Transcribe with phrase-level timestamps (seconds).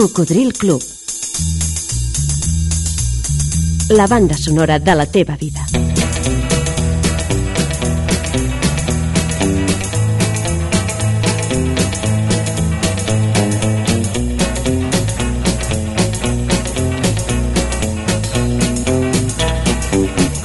[0.00, 0.82] Cocodril Club.
[3.90, 5.62] La banda sonora de la teva vida.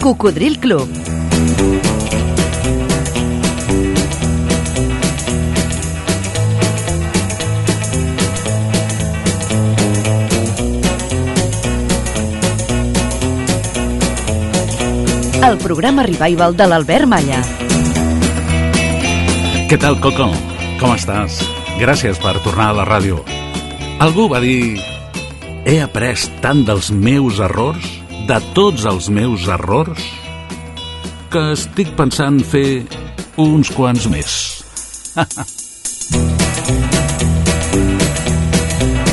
[0.02, 1.05] Cocodril Club.
[15.56, 17.38] El programa Revival de l'Albert Malla.
[19.70, 20.28] Què tal, Coco?
[20.82, 21.38] Com estàs?
[21.80, 23.22] Gràcies per tornar a la ràdio.
[24.04, 24.76] Algú va dir...
[25.64, 27.88] He après tant dels meus errors,
[28.28, 30.04] de tots els meus errors,
[31.32, 32.84] que estic pensant fer
[33.40, 34.40] uns quants més.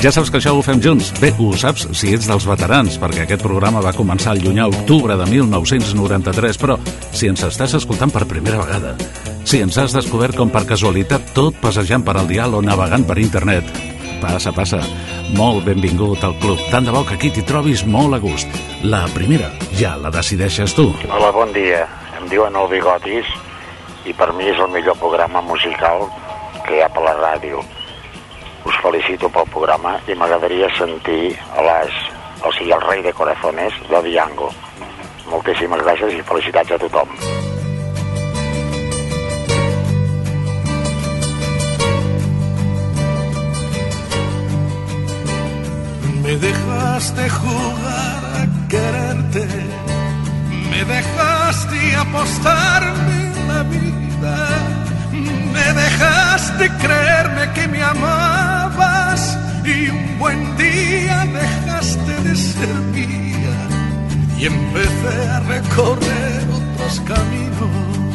[0.03, 1.13] Ja saps que això ho fem junts.
[1.23, 5.15] Bé, ho saps si ets dels veterans, perquè aquest programa va començar el llunyà octubre
[5.15, 6.75] de 1993, però
[7.15, 8.97] si ens estàs escoltant per primera vegada,
[9.47, 13.21] si ens has descobert com per casualitat tot passejant per al dial o navegant per
[13.23, 13.69] internet,
[14.19, 14.81] passa, passa,
[15.39, 16.59] molt benvingut al club.
[16.73, 18.51] Tant de bo que aquí t'hi trobis molt a gust.
[18.83, 20.89] La primera ja la decideixes tu.
[21.13, 21.85] Hola, bon dia.
[22.19, 23.31] Em diuen el Bigotis
[24.11, 26.09] i per mi és el millor programa musical
[26.67, 27.63] que hi ha per la ràdio.
[28.83, 31.99] Felicito pel programa i m'agradaria sentir les,
[32.43, 34.49] o sigui, el rei de corazones de Diango.
[35.31, 37.13] Moltíssimes gràcies i felicitats a tothom.
[46.25, 49.47] Me dejaste jugar a quererte,
[50.73, 54.39] me dejaste apostarme la vida,
[55.55, 58.52] me dejaste creerme que me amabas
[60.23, 63.57] buen día dejaste de ser mía
[64.39, 68.13] y empecé a recorrer otros caminos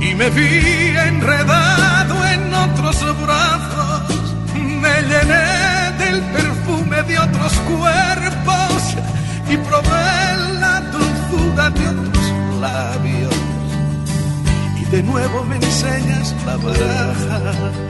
[0.00, 5.48] y me vi enredado en otros brazos, me llené
[6.02, 8.80] del perfume de otros cuerpos
[9.52, 10.10] y probé
[10.64, 12.26] la dulzura de otros
[12.60, 13.36] labios.
[14.80, 17.88] Y de nuevo me enseñas la baraja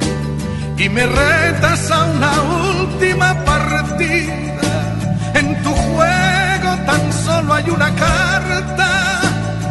[0.79, 2.41] y me retas a una
[2.81, 4.95] última partida.
[5.35, 9.21] En tu juego tan solo hay una carta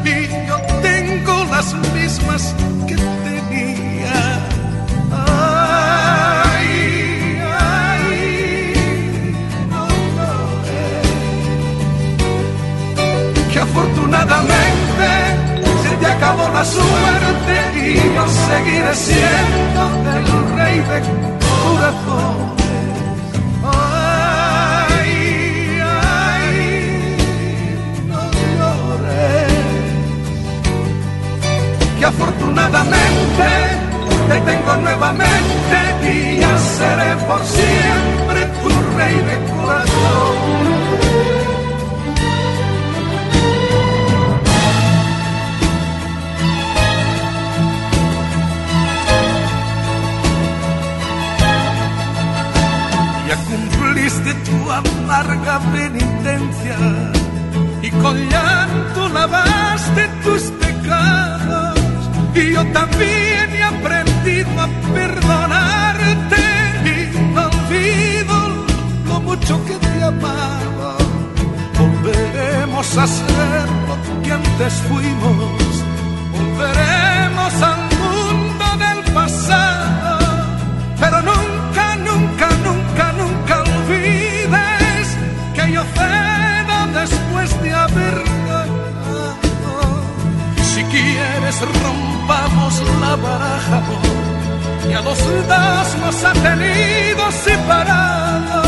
[0.03, 2.53] y yo tengo las mismas
[2.87, 4.19] que tenía.
[6.45, 6.67] Ay,
[7.57, 8.73] ay,
[9.69, 9.87] no
[10.17, 11.07] llores.
[13.53, 15.46] Que afortunadamente
[15.99, 19.81] te acabó la suerte y yo seguiré siendo
[20.17, 20.25] el
[20.55, 22.27] rey de llores
[31.99, 33.47] que afortunadamente
[34.29, 40.86] te tengo nuevamente y ya seré por siempre tu rey de corazón.
[54.47, 56.77] Tu amarga penitencia
[57.81, 61.79] y con llanto lavaste tus pecados.
[62.33, 66.43] Y yo también he aprendido a perdonarte
[66.85, 68.37] y no olvido
[69.07, 70.97] lo mucho que te amaba.
[71.79, 75.56] Volveremos a ser lo que antes fuimos
[94.97, 98.67] a los dos nos ha tenido separados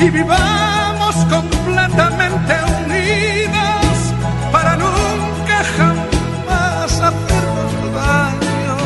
[0.00, 3.94] y vivamos completamente unidos
[4.50, 8.76] para nunca jamás hacernos daño.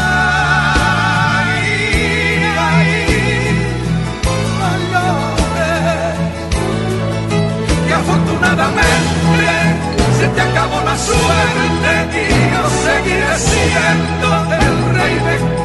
[0.00, 1.54] Ay,
[2.70, 2.90] ay,
[4.60, 6.18] no llores,
[7.86, 9.08] que afortunadamente
[10.18, 15.57] se te acabó la suerte y yo seguiré siendo el rey de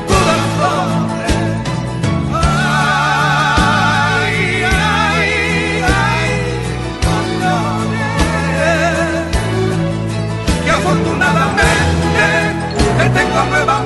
[13.49, 13.82] nueva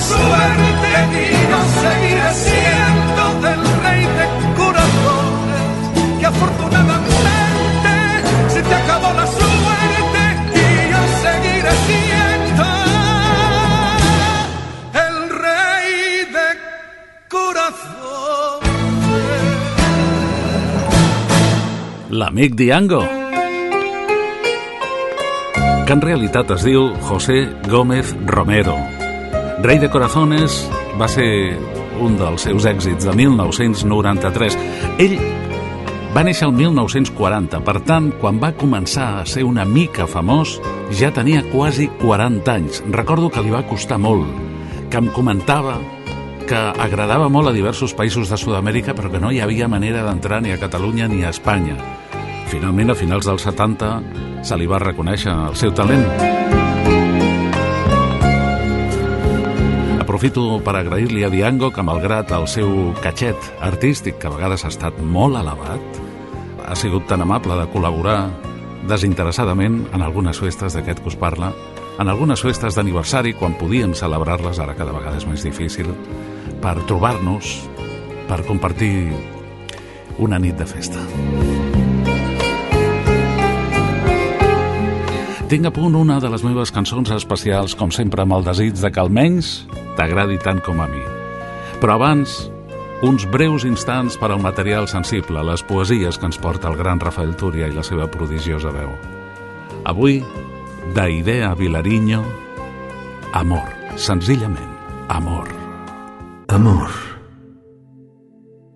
[0.00, 5.64] suerte y yo seguiré siendo del rey de corazones
[6.20, 7.92] que afortunadamente
[8.48, 10.22] se te acabó la suerte
[10.54, 12.64] y yo seguiré siendo
[15.06, 15.90] el rey
[16.36, 16.48] de
[17.28, 18.68] corazones.
[22.10, 23.02] L'amic Diango.
[25.86, 28.97] Que en realitat es diu José Gómez Romero.
[29.58, 30.60] Rei de Corazones
[31.00, 31.58] va ser
[31.98, 34.54] un dels seus èxits de 1993.
[35.02, 35.16] Ell
[36.14, 40.60] va néixer el 1940, per tant, quan va començar a ser una mica famós,
[40.94, 42.80] ja tenia quasi 40 anys.
[42.94, 44.30] Recordo que li va costar molt,
[44.92, 45.74] que em comentava
[46.48, 50.38] que agradava molt a diversos països de Sud-amèrica, però que no hi havia manera d'entrar
[50.40, 51.76] ni a Catalunya ni a Espanya.
[52.48, 53.94] Finalment, a finals dels 70,
[54.46, 56.37] se li va reconèixer el seu talent.
[60.18, 64.70] Aprofito per agrair-li a Diango que, malgrat el seu catxet artístic, que a vegades ha
[64.72, 66.00] estat molt elevat,
[66.66, 68.16] ha sigut tan amable de col·laborar
[68.90, 71.52] desinteressadament en algunes festes d'aquest que us parla,
[72.02, 75.94] en algunes festes d'aniversari, quan podíem celebrar-les, ara cada vegada és més difícil,
[76.58, 77.54] per trobar-nos,
[78.26, 79.12] per compartir
[80.18, 81.67] una nit de festa.
[85.48, 88.90] Tinc a punt una de les meves cançons especials, com sempre, amb el desig de
[88.92, 89.62] que almenys
[89.96, 91.00] t'agradi tant com a mi.
[91.80, 92.34] Però abans,
[93.08, 97.32] uns breus instants per al material sensible, les poesies que ens porta el gran Rafael
[97.40, 98.92] Túria i la seva prodigiosa veu.
[99.88, 100.20] Avui,
[100.92, 102.20] d'Idea Vilariño,
[103.32, 104.74] amor, senzillament,
[105.08, 105.48] amor.
[106.52, 106.90] Amor,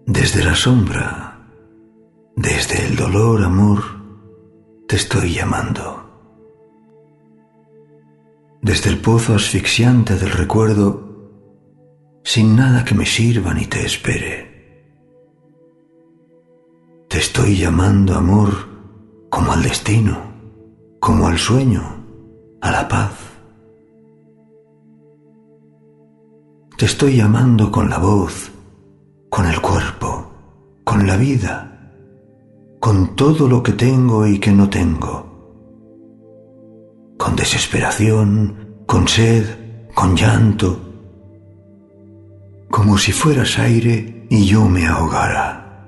[0.06, 1.36] desde la sombra,
[2.34, 3.84] desde el dolor, amor,
[4.88, 6.01] te estoy llamando.
[8.62, 14.86] Desde el pozo asfixiante del recuerdo, sin nada que me sirva ni te espere.
[17.08, 18.52] Te estoy llamando, amor,
[19.28, 20.16] como al destino,
[21.00, 21.82] como al sueño,
[22.60, 23.10] a la paz.
[26.78, 28.52] Te estoy llamando con la voz,
[29.28, 30.30] con el cuerpo,
[30.84, 31.90] con la vida,
[32.78, 35.31] con todo lo que tengo y que no tengo,
[37.22, 39.44] con desesperación, con sed,
[39.94, 40.80] con llanto,
[42.68, 45.86] como si fueras aire y yo me ahogara,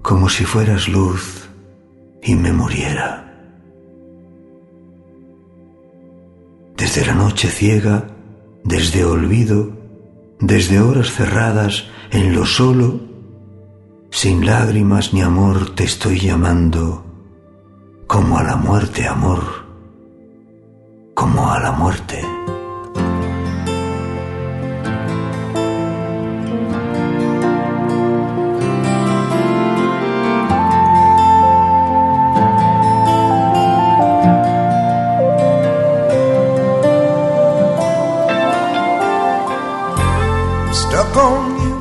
[0.00, 1.50] como si fueras luz
[2.22, 3.30] y me muriera.
[6.78, 8.06] Desde la noche ciega,
[8.64, 9.70] desde olvido,
[10.38, 13.00] desde horas cerradas en lo solo,
[14.10, 17.04] sin lágrimas ni amor te estoy llamando,
[18.06, 19.59] como a la muerte amor,
[21.14, 22.18] como a la muerte.
[40.72, 41.76] Stuck on you.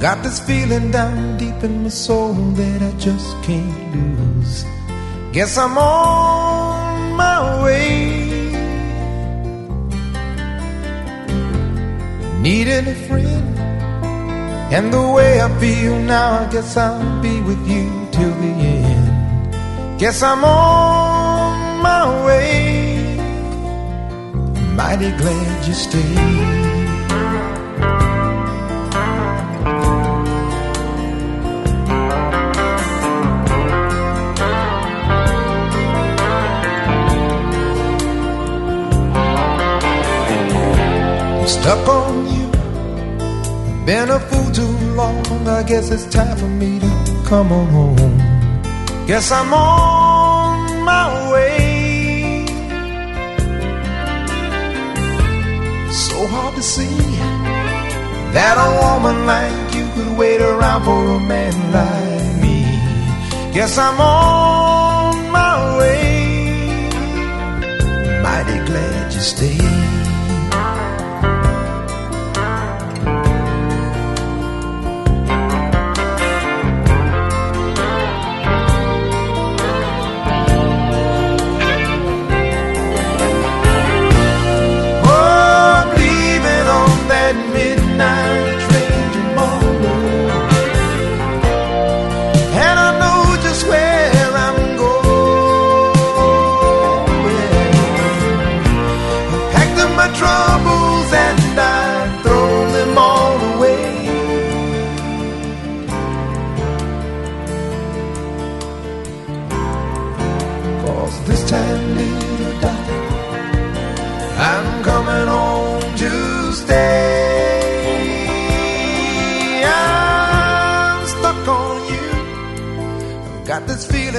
[0.00, 4.64] Got this feeling down deep in my soul that I just can't lose.
[5.32, 6.69] Guess I'm on
[7.62, 8.50] way.
[12.40, 13.58] Needing a friend.
[14.72, 19.98] And the way I feel now, I guess I'll be with you till the end.
[19.98, 23.16] Guess I'm on my way.
[24.76, 26.69] Mighty glad you stayed.
[45.70, 48.18] Guess it's time for me to come on home.
[49.06, 52.44] Guess I'm on my way.
[55.92, 56.98] So hard to see
[58.36, 62.58] that a woman like you could wait around for a man like me.
[63.54, 66.90] Guess I'm on my way.
[68.24, 69.89] Mighty glad you stayed.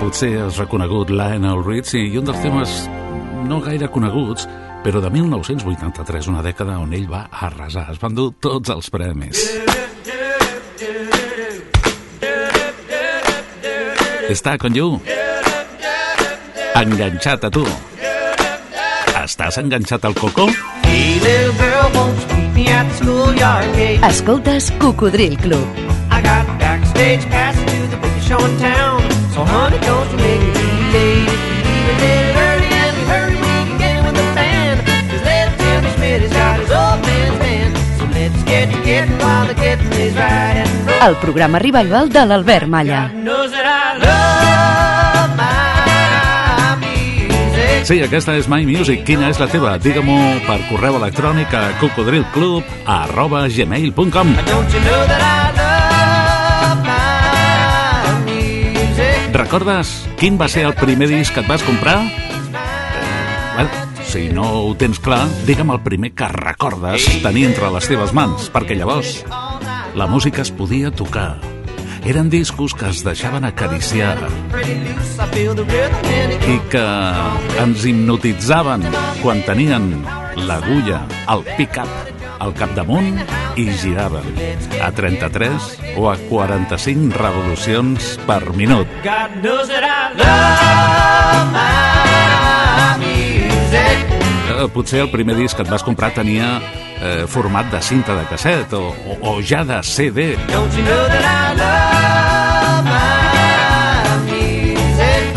[0.00, 2.70] Potser has reconegut Lionel Richie i un dels temes
[3.44, 4.46] no gaire coneguts,
[4.80, 7.84] però de 1983, una dècada on ell va arrasar.
[7.92, 9.42] Es van dur tots els premis.
[14.30, 14.96] Està con you.
[16.80, 17.66] Enganxat a tu.
[19.20, 20.16] Estàs enganxat al
[23.76, 24.00] gate?
[24.08, 25.66] Escoltes Cocodril Club.
[26.10, 28.99] I got backstage passes to the biggest show in town.
[29.34, 31.28] So, honey, don't you make me be late.
[31.30, 34.26] If you leave a little early and we hurry, we can get in with the
[34.34, 34.78] band.
[35.10, 37.72] Cause little Timmy Schmidt has got his old man's band.
[37.98, 40.90] So let's get to getting while the getting is right and.
[41.00, 43.08] El programa revival de l'Albert Malla.
[43.14, 47.86] Knows that I love my music.
[47.86, 49.04] Sí, aquesta és My Music.
[49.06, 49.78] Quina és la teva?
[49.78, 50.18] Digue-m'ho
[50.48, 55.49] per correu electrònic a cocodrilclub arroba gmail.com Don't you know that I
[59.40, 61.96] Recordes quin va ser el primer disc que et vas comprar?
[63.54, 63.70] Bueno,
[64.04, 68.50] si no ho tens clar, digue'm el primer que recordes tenir entre les teves mans,
[68.52, 69.22] perquè llavors
[69.96, 71.38] la música es podia tocar.
[72.04, 74.18] Eren discos que es deixaven acariciar
[76.44, 76.86] i que
[77.64, 78.84] ens hipnotitzaven
[79.24, 79.92] quan tenien
[80.36, 82.09] l'agulla, el pick-up,
[82.40, 83.20] al capdamunt
[83.60, 84.24] i giraven
[84.82, 88.88] a 33 o a 45 revolucions per minut.
[89.04, 93.98] God knows that I love my music.
[94.56, 96.58] Eh, Potser el primer disc que et vas comprar tenia
[97.00, 100.32] eh, format de cinta de casset o, o, o ja de CD.
[100.48, 101.90] You know?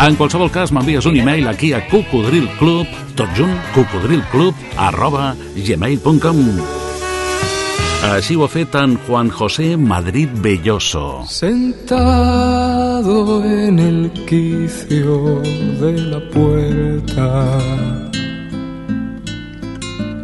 [0.04, 6.83] En qualsevol cas, m'envies un e-mail aquí a cocodrilclub, tot junt, cocodrilclub, arroba gmail.com.
[8.54, 11.24] Fet en Juan José Madrid Belloso.
[11.28, 15.42] Sentado en el quicio
[15.82, 17.58] de la puerta,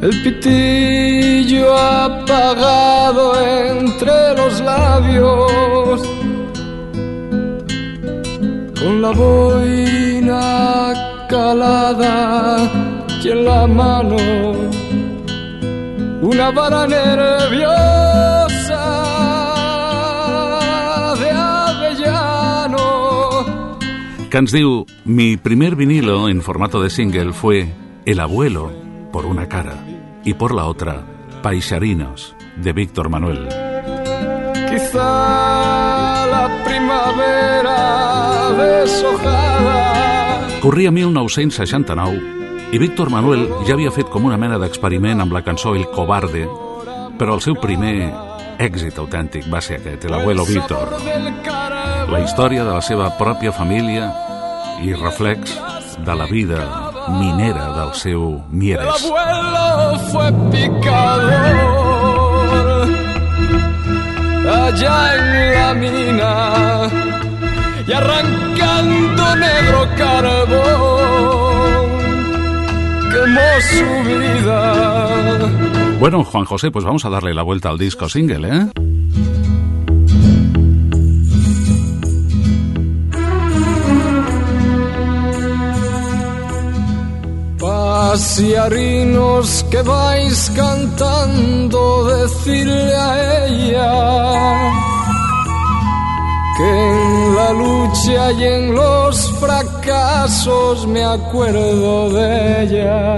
[0.01, 6.01] el pitillo apagado entre los labios,
[8.79, 10.93] con la boina
[11.29, 12.57] calada
[13.24, 14.17] y en la mano
[16.22, 17.70] una vara nerviosa
[21.20, 22.78] de avellano.
[24.32, 27.70] ens diu Mi primer vinilo en formato de single fue
[28.06, 28.72] El abuelo
[29.12, 29.76] por una cara
[30.24, 31.04] y por la otra
[31.42, 33.48] Paisarinos de Víctor Manuel.
[34.70, 44.60] Quizá la primavera deshojada Corria 1969 i Víctor Manuel ja havia fet com una mena
[44.62, 46.46] d'experiment amb la cançó El Cobarde,
[47.18, 48.12] però el seu primer
[48.62, 50.94] èxit autèntic va ser aquest, El abuelo Víctor.
[52.10, 54.12] La història de la seva pròpia família
[54.86, 55.58] i reflex
[56.06, 56.62] de la vida
[57.10, 59.04] minera del seu El Mieres.
[59.04, 61.90] abuelo fue picador
[64.46, 66.34] allá en la mina
[67.88, 70.99] y arrancando negro carbón
[73.10, 75.39] quemó su vida.
[76.00, 78.70] Bueno, Juan José, pues vamos a darle la vuelta al disco single, ¿eh?
[87.60, 94.99] Pasiarinos que vais cantando, decirle a ella
[96.60, 103.18] que en la lucha y en los fracasos me acuerdo de ella.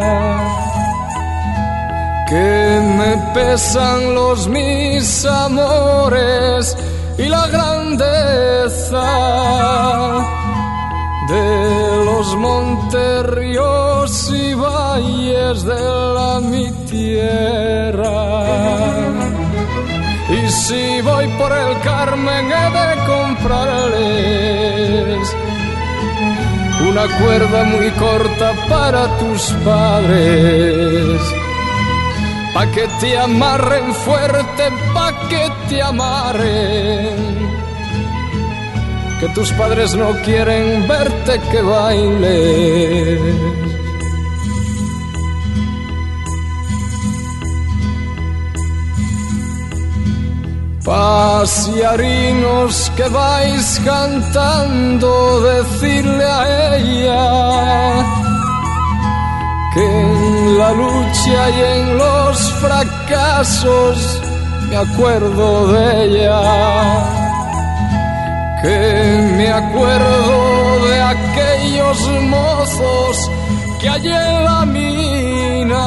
[2.30, 6.78] Que me pesan los mis amores
[7.18, 9.10] y la grandeza
[11.30, 15.84] de los montes, ríos y valles de
[16.18, 18.22] la mi tierra.
[20.30, 23.01] Y si voy por el Carmen he de
[23.42, 25.36] comprarles
[26.88, 31.22] una cuerda muy corta para tus padres.
[32.54, 37.32] Pa' que te amarren fuerte, pa' que te amarren.
[39.20, 43.61] Que tus padres no quieren verte que baile
[50.92, 58.04] Pasiarinos que vais cantando, decirle a ella
[59.74, 64.22] que en la lucha y en los fracasos
[64.68, 66.42] me acuerdo de ella,
[68.62, 68.78] que
[69.38, 71.98] me acuerdo de aquellos
[72.36, 73.32] mozos
[73.80, 75.86] que hay en la mina,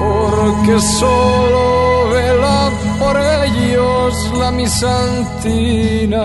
[0.00, 1.82] porque solo
[3.12, 6.24] por ellos la misantina.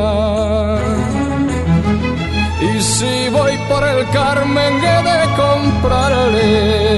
[2.61, 6.91] Y si voy por el Carmen he de comprarles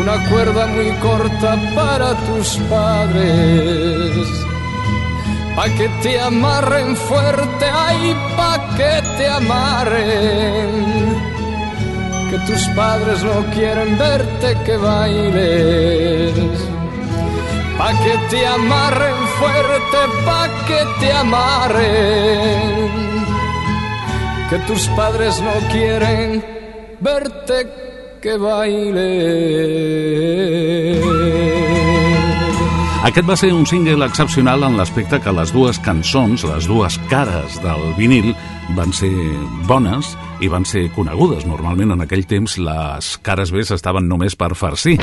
[0.00, 4.26] una cuerda muy corta para tus padres.
[5.56, 10.70] Pa' que te amarren fuerte, ay, pa' que te amarren.
[12.30, 16.65] Que tus padres no quieren verte que bailes.
[17.86, 22.90] Pa' que te amarren fuerte, pa' que te amarren
[24.50, 26.42] que tus padres no quieren
[26.98, 27.70] verte
[28.20, 29.12] que baile.
[33.06, 37.62] Aquest va ser un single excepcional en l'aspecte que les dues cançons, les dues cares
[37.62, 38.34] del vinil,
[38.74, 39.14] van ser
[39.70, 41.46] bones i van ser conegudes.
[41.46, 44.98] Normalment en aquell temps les cares B estaven només per farcir.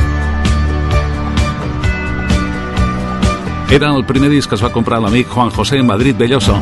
[3.73, 6.53] Era el primer disc que es va comprar l'amic Juan José Madrid Belloso.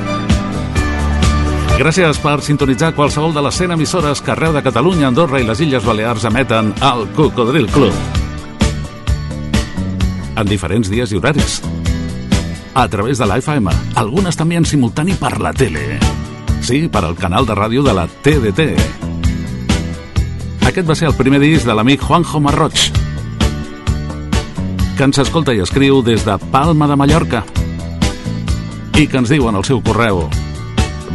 [1.75, 5.59] Gràcies per sintonitzar qualsevol de les 100 emissores que arreu de Catalunya, Andorra i les
[5.59, 7.91] Illes Balears emeten al Cocodril Club.
[10.39, 11.59] En diferents dies i horaris.
[12.79, 13.67] A través de l'AFM,
[13.99, 15.99] algunes també en simultani per la tele.
[16.63, 18.71] Sí, per al canal de ràdio de la TDT.
[20.63, 22.87] Aquest va ser el primer disc de l'amic Juanjo Marroig,
[25.01, 27.39] que ens escolta i escriu des de Palma de Mallorca
[29.01, 30.27] i que ens diu en el seu correu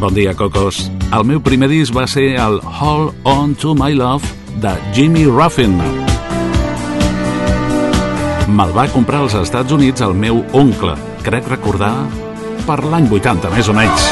[0.00, 0.90] Bon dia, Cocos.
[1.14, 4.26] El meu primer disc va ser el Hold On To My Love
[4.58, 5.78] de Jimmy Ruffin.
[8.50, 11.94] Me'l va comprar als Estats Units el meu oncle, crec recordar,
[12.66, 14.10] per l'any 80, més o menys.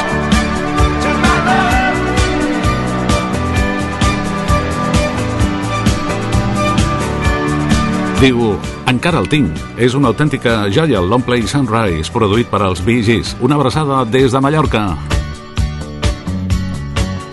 [8.20, 8.54] Diu,
[8.88, 9.58] encara el tinc.
[9.76, 13.34] És una autèntica joia, el Long Play Sunrise, produït per als Bee Gees.
[13.40, 14.86] Una abraçada des de Mallorca.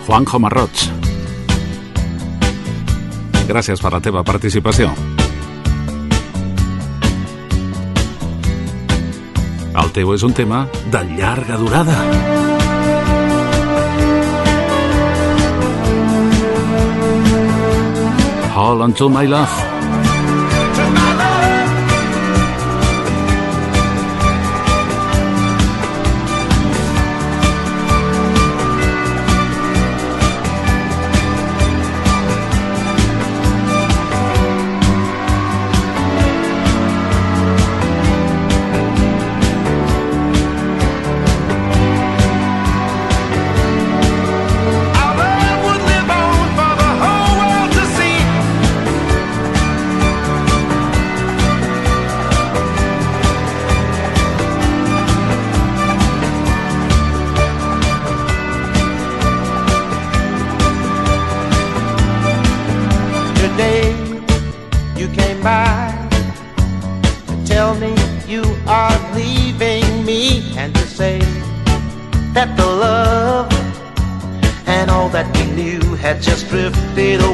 [0.06, 0.86] Juanjo Marroig.
[3.48, 4.92] Gràcies per la teva participació.
[9.72, 11.96] El teu és un tema de llarga durada.
[18.52, 19.71] Hold on to my love.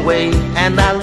[0.08, 0.30] Away.
[0.56, 0.97] And I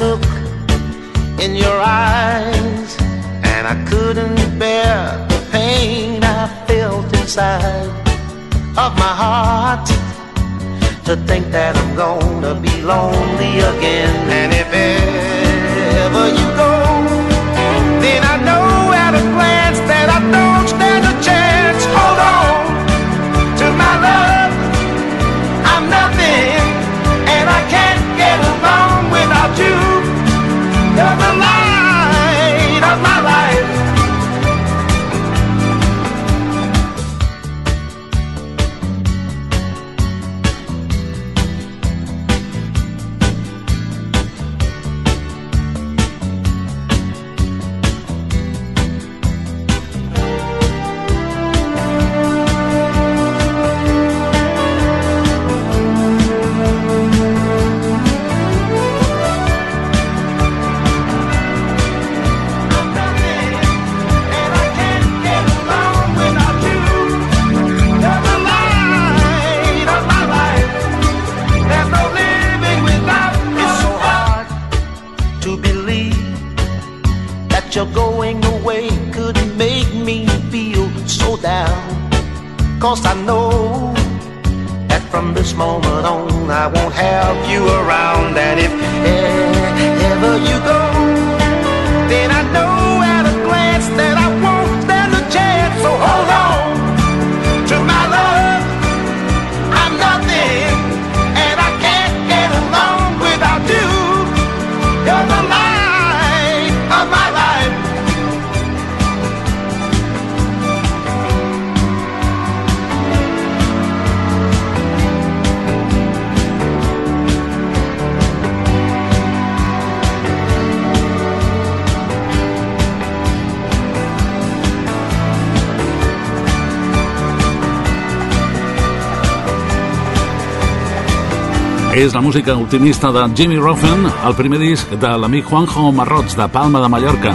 [132.16, 136.80] la música optimista de Jimmy Ruffin, el primer disc de l'amic Juanjo Marrots de Palma
[136.80, 137.34] de Mallorca.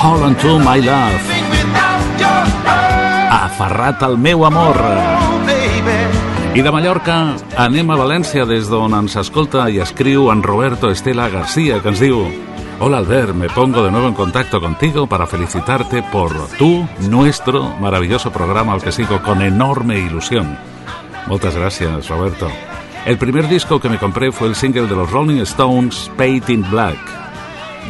[0.00, 1.32] Hold to my love.
[3.28, 4.78] Aferrat al meu amor.
[6.54, 11.28] I de Mallorca anem a València, des d'on ens escolta i escriu en Roberto Estela
[11.28, 12.22] García, que ens diu
[12.78, 18.30] Hola Albert, me pongo de nuevo en contacto contigo para felicitarte por tu, nuestro maravilloso
[18.30, 20.56] programa al que sigo con enorme ilusión.
[21.26, 22.48] Muchas gracias, Roberto.
[23.06, 26.70] El primer disco que me compré fue el single de los Rolling Stones, Paint in
[26.70, 26.98] Black.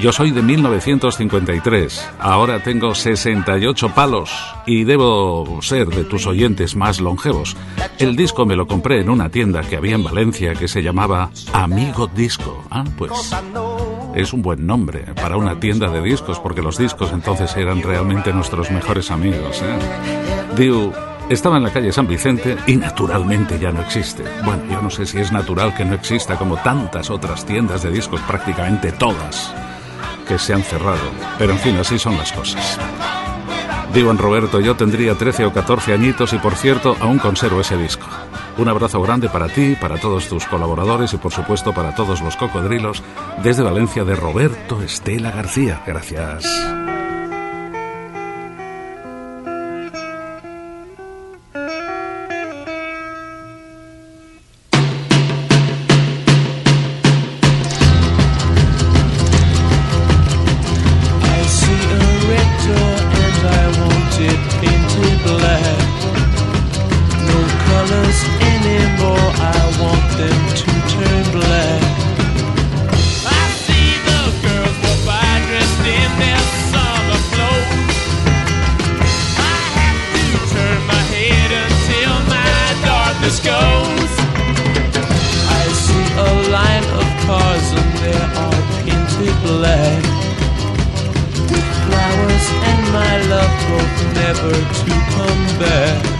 [0.00, 4.32] Yo soy de 1953, ahora tengo 68 palos
[4.66, 7.54] y debo ser de tus oyentes más longevos.
[7.98, 11.30] El disco me lo compré en una tienda que había en Valencia que se llamaba
[11.52, 12.64] Amigo Disco.
[12.70, 13.12] Ah, pues
[14.14, 18.32] es un buen nombre para una tienda de discos porque los discos entonces eran realmente
[18.32, 19.60] nuestros mejores amigos.
[19.62, 20.56] ¿eh?
[21.30, 24.24] Estaba en la calle San Vicente y naturalmente ya no existe.
[24.44, 27.90] Bueno, yo no sé si es natural que no exista como tantas otras tiendas de
[27.90, 29.54] discos, prácticamente todas
[30.26, 30.98] que se han cerrado.
[31.38, 32.78] Pero en fin, así son las cosas.
[33.94, 37.76] Digo en Roberto, yo tendría 13 o 14 añitos y por cierto, aún conservo ese
[37.76, 38.06] disco.
[38.58, 42.36] Un abrazo grande para ti, para todos tus colaboradores y por supuesto para todos los
[42.36, 43.02] cocodrilos
[43.42, 45.82] desde Valencia de Roberto Estela García.
[45.86, 46.44] Gracias.
[94.20, 96.19] Never to come back.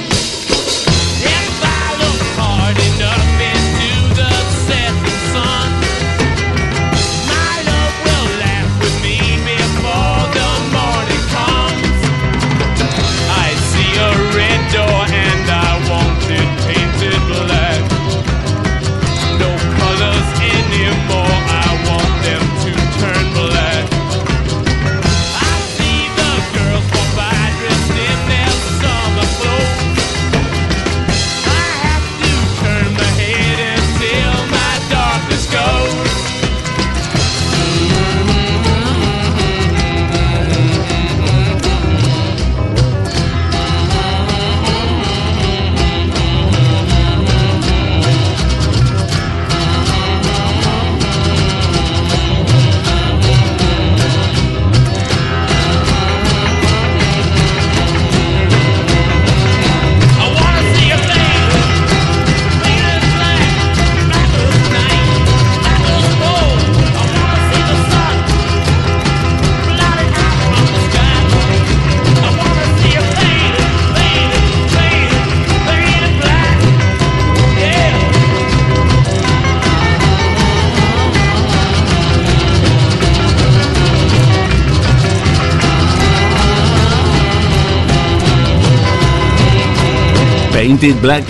[90.81, 91.27] Painted Black.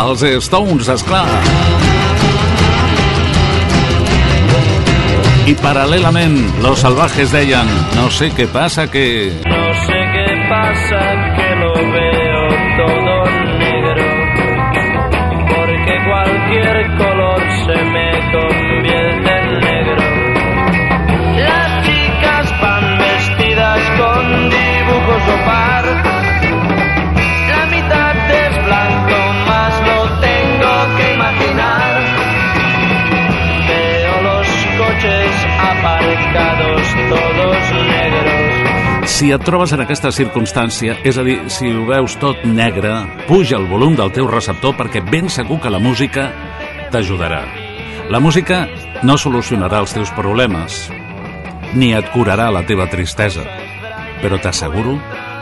[0.00, 1.26] Els Stones, esclar.
[5.44, 9.04] I paral·lelament, los salvajes deien no sé què passa que...
[9.44, 11.04] No sé qué pasa
[11.36, 11.45] que
[39.26, 42.92] Si et trobes en aquesta circumstància, és a dir, si ho veus tot negre,
[43.26, 46.28] puja el volum del teu receptor perquè ben segur que la música
[46.94, 47.40] t'ajudarà.
[48.06, 48.60] La música
[49.02, 50.78] no solucionarà els teus problemes,
[51.74, 53.42] ni et curarà la teva tristesa,
[54.22, 54.94] però t'asseguro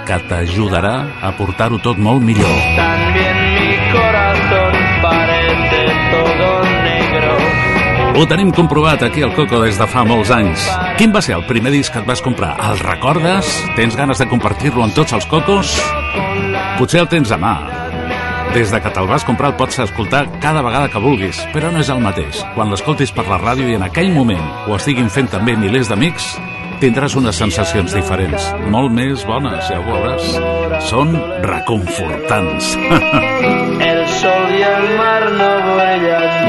[0.08, 2.56] que t'ajudarà a portar-ho tot molt millor.
[2.80, 3.13] También
[8.16, 10.62] Ho tenim comprovat aquí al Coco des de fa molts anys.
[10.94, 12.52] Quin va ser el primer disc que et vas comprar?
[12.62, 13.48] El recordes?
[13.74, 15.72] Tens ganes de compartir-lo amb tots els cocos?
[16.78, 17.56] Potser el tens a mà.
[18.54, 21.82] Des de que te'l vas comprar el pots escoltar cada vegada que vulguis, però no
[21.82, 22.44] és el mateix.
[22.54, 26.36] Quan l'escoltis per la ràdio i en aquell moment ho estiguin fent també milers d'amics,
[26.78, 30.86] tindràs unes sensacions diferents, molt més bones, ja ho veuràs.
[30.86, 32.76] Són reconfortants.
[33.90, 36.43] El sol y el mar no negro.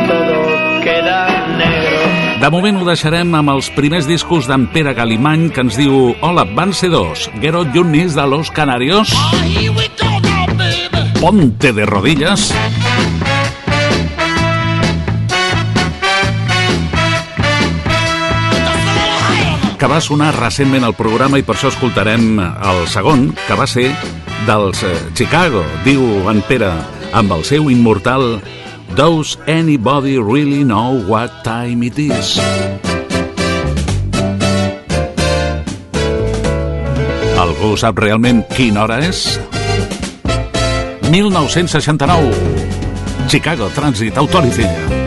[2.36, 6.44] De moment ho deixarem amb els primers discos d'en Pere Galimany que ens diu Hola,
[6.58, 7.30] van ser dos.
[7.42, 9.14] Your knees de los Canarios.
[11.22, 12.52] Ponte de rodillas.
[19.76, 23.90] que va sonar recentment al programa i per això escoltarem el segon, que va ser
[24.48, 26.72] dels eh, Chicago, diu en Pere,
[27.14, 28.40] amb el seu immortal
[28.96, 32.40] Does anybody really know what time it is?
[37.36, 39.36] Algú sap realment quina hora és?
[41.12, 43.28] 1969.
[43.28, 45.05] Chicago Transit Authority.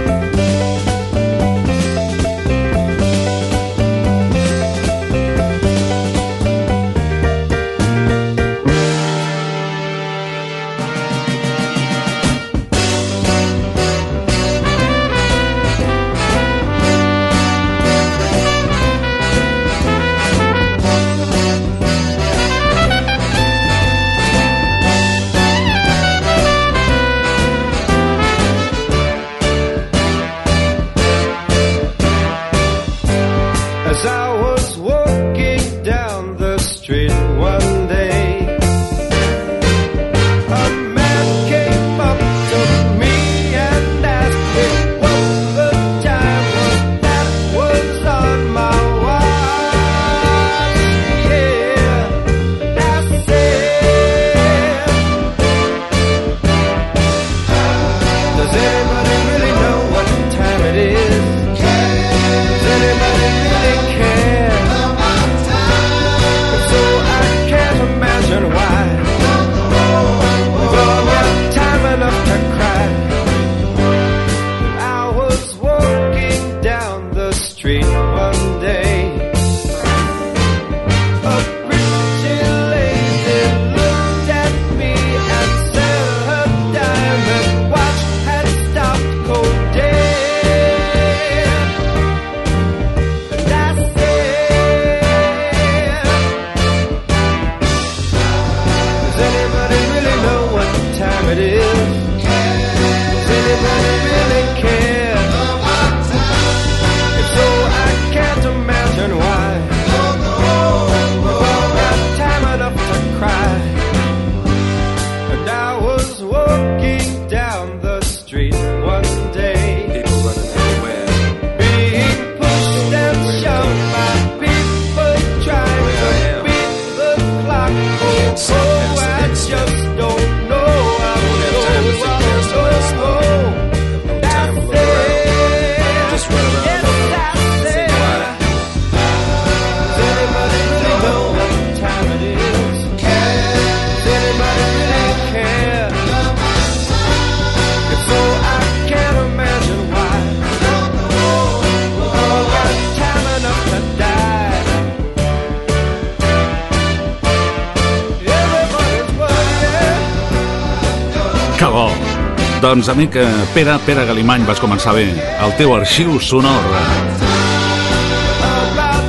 [162.63, 166.67] Doncs, amic eh, Pere, Pere Galimany, vas començar bé el teu arxiu sonor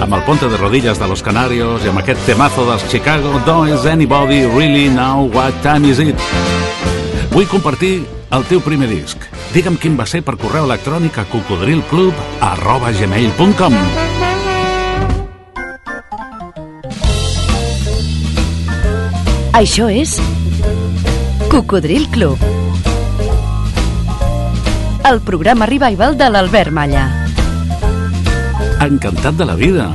[0.02, 3.86] amb el Ponte de Rodillas de los Canarios i amb aquest temazo dels Chicago Does
[3.86, 6.18] anybody really know what time is it?
[7.30, 9.22] Vull compartir el teu primer disc.
[9.54, 12.18] Digue'm quin va ser per correu electrònic a cocodrilclub
[12.50, 13.78] arroba gmail.com
[19.60, 20.18] Això és
[21.50, 22.38] Cocodril Club.
[25.10, 27.26] El programa revival de l'Albert Malla.
[28.86, 29.90] encantat de la vida.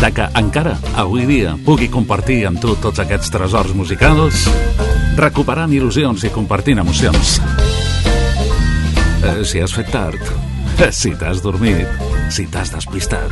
[0.00, 4.48] De que encara avui dia pugui compartir amb tu tots aquests tresors musicals
[5.16, 7.38] recuperant il·lusions i compartint emocions.
[9.22, 10.20] Eh, si has fet tard.
[10.90, 11.86] Si t'has dormit.
[12.28, 13.30] Si t'has despistat.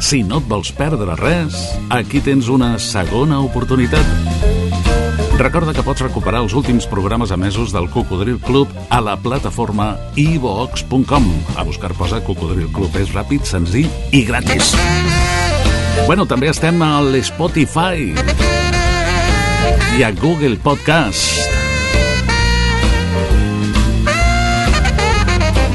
[0.00, 4.27] Si no et vols perdre res aquí tens una segona oportunitat
[5.38, 11.28] Recorda que pots recuperar els últims programes emesos del Cocodril Club a la plataforma ivox.com.
[11.54, 12.90] A buscar posa Cocodril Club.
[12.98, 14.72] És ràpid, senzill i gratis.
[16.08, 18.10] Bueno, també estem a l'Spotify
[19.94, 21.46] i a Google Podcast.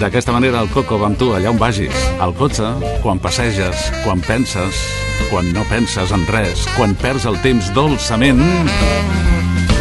[0.04, 2.68] D'aquesta manera el Coco va amb tu allà on vagis, al cotxe,
[3.00, 4.84] quan passeges, quan penses,
[5.32, 8.44] quan no penses en res, quan perds el temps dolçament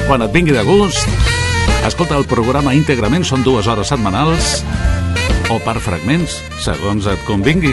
[0.07, 1.07] quan et vingui de gust.
[1.87, 4.62] Escolta el programa íntegrament, són dues hores setmanals,
[5.51, 7.73] o per fragments, segons et convingui.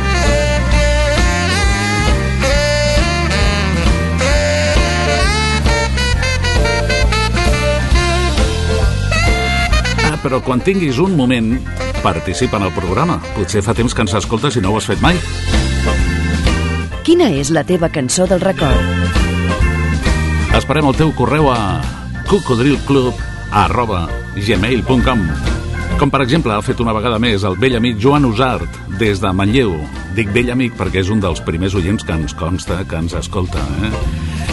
[10.08, 11.54] Ah, però quan tinguis un moment,
[12.02, 13.20] participa en el programa.
[13.36, 15.20] Potser fa temps que ens escoltes i no ho has fet mai.
[17.06, 19.18] Quina és la teva cançó del record?
[20.58, 21.60] Esperem el teu correu a
[22.30, 23.14] cocodrilclub
[23.58, 24.04] arroba
[24.36, 25.22] gmail.com
[25.98, 29.32] Com per exemple ha fet una vegada més el vell amic Joan Usart des de
[29.34, 29.74] Manlleu.
[30.14, 33.66] Dic vell amic perquè és un dels primers oients que ens consta que ens escolta.
[33.82, 33.92] Eh?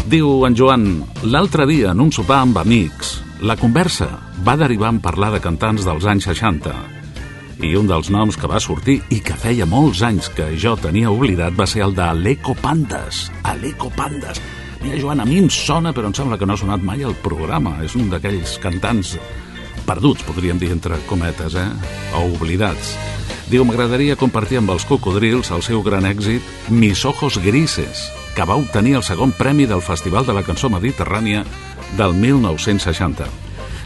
[0.09, 0.89] Diu en Joan,
[1.29, 4.09] l'altre dia en un sopar amb amics, la conversa
[4.47, 6.73] va derivar en parlar de cantants dels anys 60
[7.61, 11.13] i un dels noms que va sortir i que feia molts anys que jo tenia
[11.13, 13.27] oblidat va ser el de Aleco Pandas.
[13.44, 14.40] Aleco Pandas.
[14.83, 17.16] Mira, Joan, a mi em sona, però em sembla que no ha sonat mai al
[17.24, 17.79] programa.
[17.85, 19.16] És un d'aquells cantants
[19.87, 21.68] perduts, podríem dir, entre cometes, eh?
[22.18, 22.94] O oblidats.
[23.46, 26.42] Diu, m'agradaria compartir amb els cocodrils el seu gran èxit
[26.74, 31.44] Mis ojos grises, que va obtenir el segon premi del Festival de la Cançó Mediterrània
[31.96, 33.29] del 1960.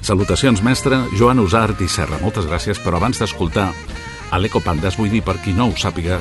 [0.00, 2.18] Salutacions, mestre Joan Usart i Serra.
[2.24, 3.68] Moltes gràcies, però abans d'escoltar
[4.30, 6.18] a l'Eco Pandas vull dir, per qui no ho sàpiga,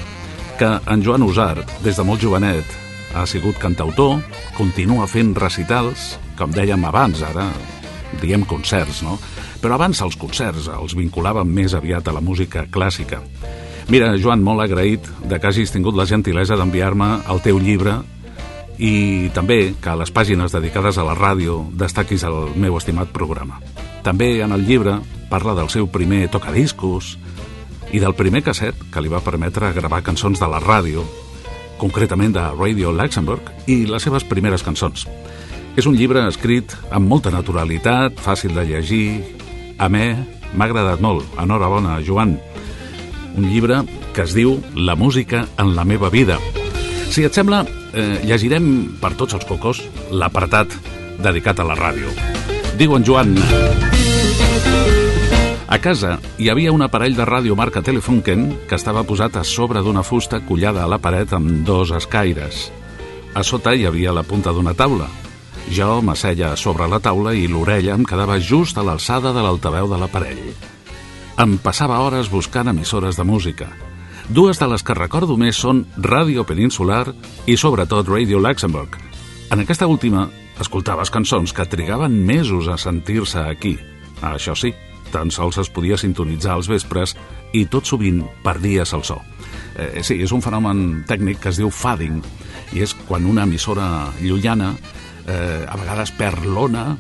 [0.60, 4.20] que en Joan Usart, des de molt jovenet, ha sigut cantautor,
[4.58, 7.50] continua fent recitals, com dèiem abans, ara
[8.22, 9.18] diem concerts, no?
[9.62, 13.22] Però abans els concerts els vinculaven més aviat a la música clàssica.
[13.90, 18.00] Mira, Joan, molt agraït de que hagis tingut la gentilesa d'enviar-me el teu llibre
[18.80, 23.60] i també que a les pàgines dedicades a la ràdio destaquis el meu estimat programa.
[24.06, 25.00] També en el llibre
[25.30, 27.18] parla del seu primer tocadiscos
[27.92, 31.04] i del primer casset que li va permetre gravar cançons de la ràdio,
[31.80, 35.08] concretament de Radio Luxembourg, i les seves primeres cançons.
[35.80, 39.08] És un llibre escrit amb molta naturalitat, fàcil de llegir,
[39.80, 40.12] amè,
[40.54, 41.26] m'ha agradat molt.
[41.40, 42.38] Enhorabona, Joan.
[43.38, 46.40] Un llibre que es diu La música en la meva vida.
[47.10, 47.64] Si et sembla,
[47.94, 50.76] eh, llegirem per tots els cocos l'apartat
[51.24, 52.12] dedicat a la ràdio.
[52.78, 53.99] Diu en Joan...
[55.70, 59.84] A casa hi havia un aparell de ràdio marca Telefunken que estava posat a sobre
[59.86, 62.72] d'una fusta collada a la paret amb dos escaires.
[63.38, 65.06] A sota hi havia la punta d'una taula.
[65.70, 70.02] Jo m'asseia sobre la taula i l'orella em quedava just a l'alçada de l'altaveu de
[70.02, 70.42] l'aparell.
[71.38, 73.70] Em passava hores buscant emissores de música.
[74.26, 77.14] Dues de les que recordo més són Ràdio Peninsular
[77.46, 78.98] i sobretot Radio Luxembourg.
[79.54, 83.78] En aquesta última escoltaves cançons que trigaven mesos a sentir-se aquí.
[84.26, 84.74] Això sí,
[85.14, 87.16] tan sols es podia sintonitzar als vespres
[87.54, 89.20] i tot sovint perdies el so.
[89.80, 92.20] Eh, sí, és un fenomen tècnic que es diu fading
[92.76, 94.74] i és quan una emissora llunyana
[95.26, 96.92] eh, a vegades perd l'ona,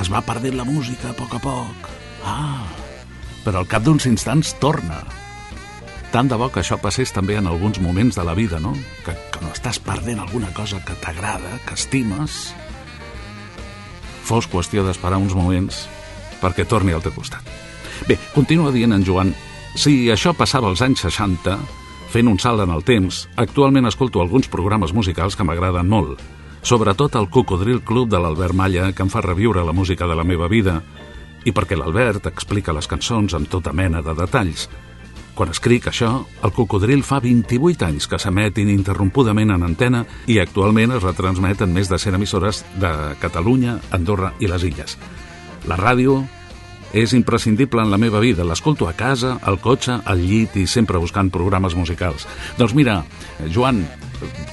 [0.00, 1.90] es va perdent la música a poc a poc.
[2.24, 2.64] Ah,
[3.44, 5.02] però al cap d'uns instants torna.
[6.14, 8.72] Tant de bo que això passés també en alguns moments de la vida, no?
[9.04, 12.54] Que, que no estàs perdent alguna cosa que t'agrada, que estimes,
[14.24, 15.84] fos qüestió d'esperar uns moments
[16.42, 17.42] perquè torni al teu costat.
[18.08, 19.32] Bé, continua dient en Joan,
[19.74, 21.58] si això passava als anys 60,
[22.14, 26.20] fent un salt en el temps, actualment escolto alguns programes musicals que m'agraden molt,
[26.62, 30.24] sobretot el Cocodril Club de l'Albert Malla, que em fa reviure la música de la
[30.24, 30.80] meva vida,
[31.44, 34.68] i perquè l'Albert explica les cançons amb tota mena de detalls.
[35.34, 36.12] Quan escric això,
[36.46, 41.74] el Cocodril fa 28 anys que s'emet ininterrompudament en antena i actualment es retransmet en
[41.74, 44.94] més de 100 emissores de Catalunya, Andorra i les Illes.
[45.70, 46.22] La ràdio
[46.94, 48.46] és imprescindible en la meva vida.
[48.46, 52.28] L'escolto a casa, al cotxe, al llit i sempre buscant programes musicals.
[52.58, 53.00] Doncs mira,
[53.50, 53.82] Joan,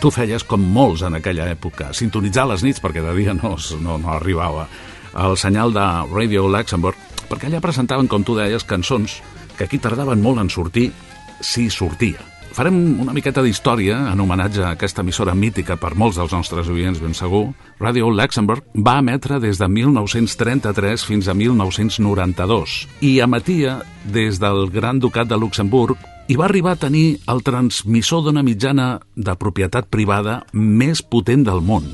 [0.01, 3.53] tu feies com molts en aquella època, sintonitzar les nits perquè de dia no,
[3.84, 4.68] no, no arribava
[5.22, 6.97] el senyal de Radio Luxembourg,
[7.30, 9.20] perquè allà presentaven, com tu deies, cançons
[9.57, 10.89] que aquí tardaven molt en sortir,
[11.43, 12.31] si sortia.
[12.52, 16.99] Farem una miqueta d'història en homenatge a aquesta emissora mítica per molts dels nostres oients,
[16.99, 17.45] ben segur.
[17.80, 22.74] Radio Luxembourg va emetre des de 1933 fins a 1992
[23.08, 25.95] i emetia des del Gran Ducat de Luxemburg
[26.28, 31.64] i va arribar a tenir el transmissor d'una mitjana de propietat privada més potent del
[31.64, 31.88] món.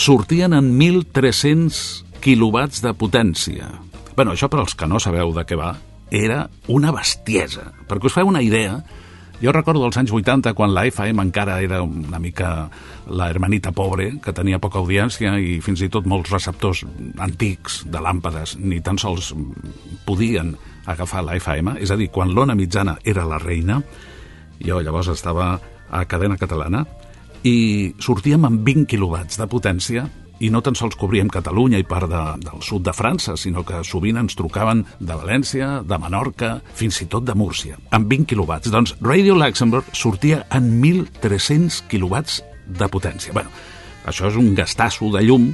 [0.00, 3.68] Sortien en 1.300 quilowatts de potència.
[4.16, 5.74] Bueno, això per als que no sabeu de què va,
[6.10, 7.68] era una bestiesa.
[7.88, 8.80] Perquè us feu una idea,
[9.40, 12.68] jo recordo els anys 80, quan la FM encara era una mica
[13.08, 16.84] la hermanita pobre, que tenia poca audiència i fins i tot molts receptors
[17.18, 19.32] antics de làmpades ni tan sols
[20.04, 20.52] podien
[20.90, 23.80] agafar la FM, és a dir, quan l'ona mitjana era la reina,
[24.60, 25.54] jo llavors estava
[25.90, 26.84] a cadena catalana
[27.42, 30.04] i sortíem amb 20 quilowatts de potència
[30.40, 33.82] i no tan sols cobríem Catalunya i part de, del sud de França, sinó que
[33.84, 38.72] sovint ens trucaven de València, de Menorca, fins i tot de Múrcia, amb 20 quilowatts.
[38.72, 43.34] Doncs Radio Luxembourg sortia en 1.300 quilowatts de potència.
[43.36, 43.52] Bueno,
[44.08, 45.50] això és un gastasso de llum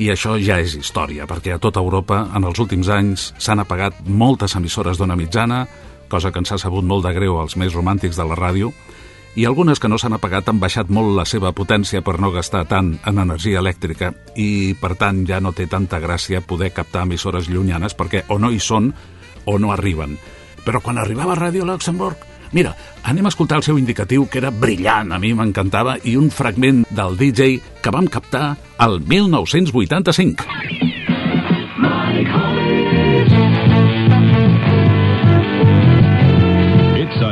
[0.00, 4.00] i això ja és història, perquè a tota Europa en els últims anys s'han apagat
[4.08, 5.66] moltes emissores d'ona mitjana,
[6.08, 8.72] cosa que ens ha sabut molt de greu als més romàntics de la ràdio,
[9.34, 12.66] i algunes que no s'han apagat han baixat molt la seva potència per no gastar
[12.68, 17.48] tant en energia elèctrica i, per tant, ja no té tanta gràcia poder captar emissores
[17.48, 18.92] llunyanes perquè o no hi són
[19.48, 20.18] o no arriben.
[20.66, 22.16] Però quan arribava Ràdio Luxemburg,
[22.52, 22.74] mira,
[23.08, 26.84] anem a escoltar el seu indicatiu, que era brillant, a mi m'encantava, i un fragment
[26.90, 30.92] del DJ que vam captar al 1985.
[32.14, 32.61] It's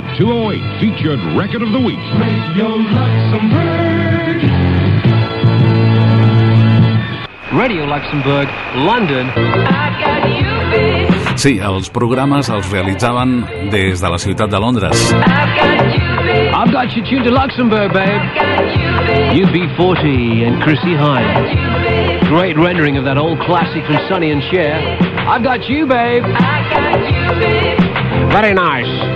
[0.01, 2.01] a 208 featured record of the week.
[2.17, 4.41] Radio Luxembourg.
[7.53, 9.29] Radio Luxembourg, London.
[11.37, 14.97] Sí, els programes els realitzaven des de la ciutat de Londres.
[15.13, 18.23] I've got you tuned to Luxembourg, babe.
[19.37, 22.25] UB40 and Chrissy Hine.
[22.29, 24.81] Great rendering of that old classic from Sonny and Cher.
[25.29, 26.23] I've got you, babe.
[28.31, 29.10] Very nice.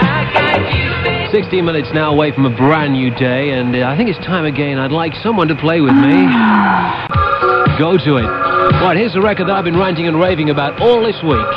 [1.35, 4.45] 16 minutes now away from a brand new day, and uh, I think it's time
[4.45, 4.79] again.
[4.79, 6.15] I'd like someone to play with me.
[7.75, 8.31] Go to it.
[8.79, 11.51] Right, here's a record that I've been ranting and raving about all this week.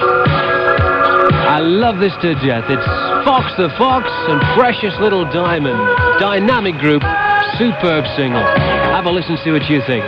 [1.46, 2.66] I love this to death.
[2.74, 2.90] It's
[3.22, 5.78] Fox the Fox and Precious Little Diamond.
[6.18, 7.06] Dynamic group,
[7.62, 8.42] superb single.
[8.42, 10.02] Have a listen, see what you think.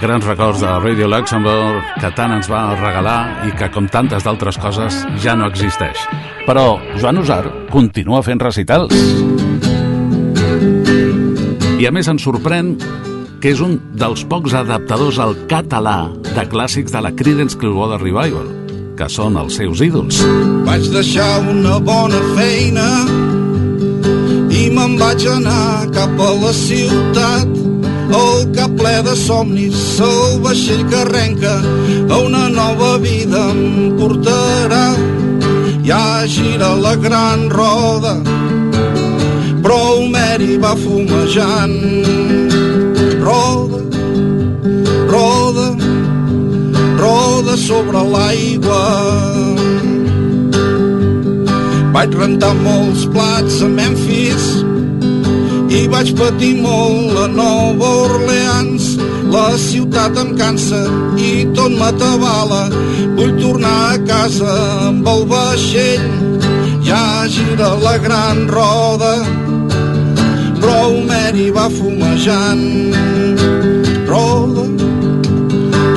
[0.00, 4.58] Grans records de Radio Luxembourg que tant ens va regalar i que, com tantes d'altres
[4.60, 5.98] coses, ja no existeix.
[6.46, 8.94] Però Joan Usar continua fent recitals.
[11.82, 12.76] I a més ens sorprèn
[13.42, 18.46] que és un dels pocs adaptadors al català de clàssics de la Creedence Clearwater Revival,
[18.98, 20.20] que són els seus ídols.
[20.68, 22.86] Vaig deixar una bona feina
[24.52, 27.61] i me'n vaig anar cap a la ciutat
[28.12, 31.54] el cap ple de somnis, el vaixell que arrenca
[32.08, 34.84] a una nova vida em portarà.
[35.86, 38.14] Ja gira la gran roda,
[39.62, 41.78] però Homeri va fumejant.
[43.22, 43.80] Roda,
[45.14, 45.68] roda,
[47.04, 48.82] roda sobre l'aigua.
[51.92, 54.52] Vaig rentar molts plats a Memphis
[55.72, 58.88] i vaig patir molt a Nova Orleans.
[59.32, 60.80] La ciutat em cansa
[61.16, 62.64] i tot m'atabala.
[63.16, 64.56] Vull tornar a casa
[64.88, 66.08] amb el vaixell.
[66.88, 69.14] Ja gira la gran roda,
[70.60, 72.66] però Homeri va fumejant.
[74.12, 74.66] Roda,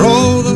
[0.04, 0.56] roda,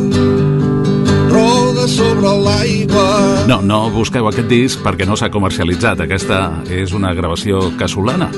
[1.34, 3.29] roda sobre l'aigua.
[3.50, 6.04] No, no busqueu aquest disc perquè no s'ha comercialitzat.
[6.04, 6.36] Aquesta
[6.70, 8.28] és una gravació casolana.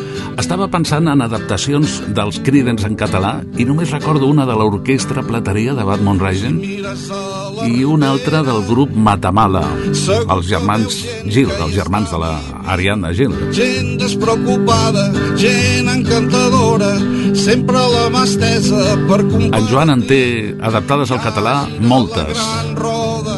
[0.40, 5.74] Estava pensant en adaptacions dels Creedence en català i només recordo una de l'Orquestra Plateria
[5.76, 12.22] de Bad Monraigen i una altra del grup Matamala, els germans Gil, els germans de
[12.24, 12.32] la
[12.72, 13.36] Ariadna Gil.
[13.52, 16.94] Gent despreocupada, gent encantadora,
[17.36, 19.20] sempre la mà estesa per.
[19.52, 20.24] En Joan en té
[20.72, 22.40] adaptades al català moltes,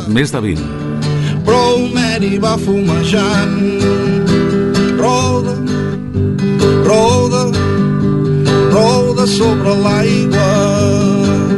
[0.07, 0.84] més de 20.
[2.15, 3.55] Meri va fumejant.
[5.01, 5.55] Roda,
[6.87, 7.41] roda,
[8.71, 10.45] roda sobre l'aigua.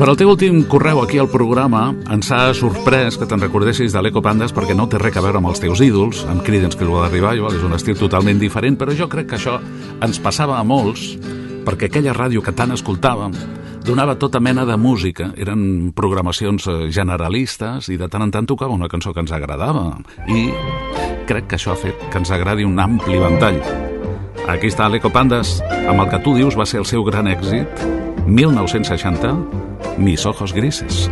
[0.01, 4.01] Per al teu últim correu aquí al programa ens ha sorprès que te'n recordessis de
[4.01, 7.13] l'Eco Pandas perquè no té res a veure amb els teus ídols, amb Creedence Clearwater
[7.13, 9.59] Revival, és un estil totalment diferent, però jo crec que això
[10.01, 11.19] ens passava a molts
[11.69, 13.37] perquè aquella ràdio que tant escoltàvem
[13.87, 18.75] donava tota mena de música, eren programacions eh, generalistes i de tant en tant tocava
[18.75, 19.93] una cançó que ens agradava
[20.27, 20.49] i
[21.27, 23.61] crec que això ha fet que ens agradi un ampli ventall.
[24.47, 27.87] Aquí està l'Eco Pandas, amb el que tu dius va ser el seu gran èxit,
[28.27, 29.33] 1960,
[29.97, 31.11] Mis ojos grises.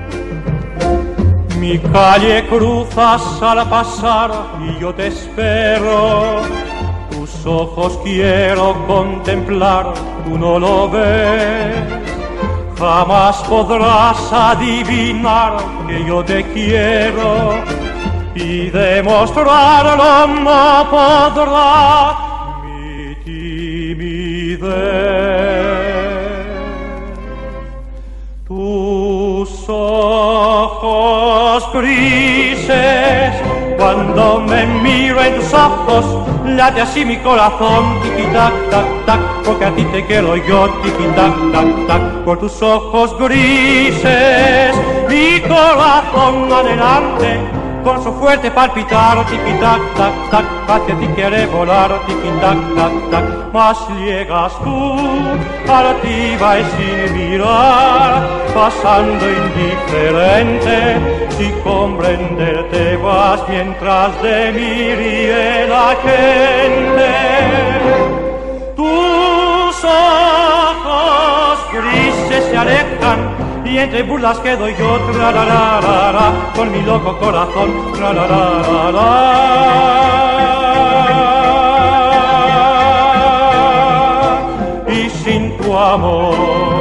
[1.59, 6.43] Mi calle cruzas al pasar y yo te espero.
[7.11, 9.95] Tus ojos quiero contemplar,
[10.27, 12.24] tú no lo ves.
[12.79, 15.57] Jamás podrás adivinar
[15.87, 17.63] que yo te quiero
[18.35, 22.17] y demostrarlo no podrá
[22.65, 24.75] mi timidez.
[28.47, 33.35] Tus ojos grises,
[33.85, 36.07] cuando me miro en tus ojos,
[36.47, 41.07] late así mi corazón, tiki tac tac tac, porque a ti te quiero yo, tiki
[41.15, 44.75] tac tac tac, por tus ojos grises,
[45.07, 47.41] mi corazón adelante,
[47.85, 53.11] con su fuerte palpitar, tiki tac tac tac, hacia ti quiere volar, tiki tac tac
[53.11, 54.97] tac, más llegas tú,
[55.69, 60.77] altiva y sin mirar, pasando indiferente,
[61.39, 67.11] y comprenderte vas mientras de mí ríe la gente.
[68.75, 77.93] Tus ojos grises se alejan y entre burlas quedo yo, tra con mi loco corazón,
[77.93, 78.13] tra.
[84.89, 86.74] Y sin tu amor.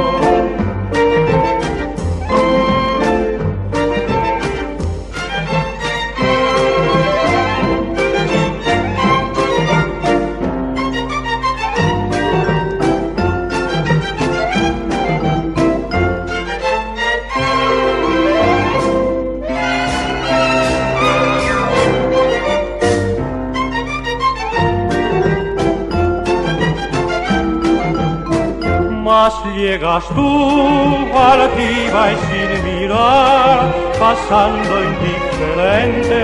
[29.64, 36.18] Llegas tú altiva y sin mirar, pasando indiferente,